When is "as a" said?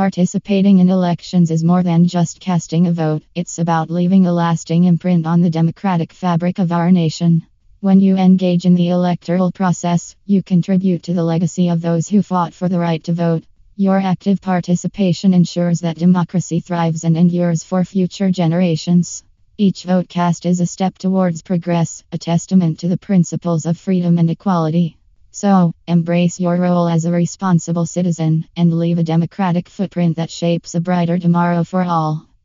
26.88-27.12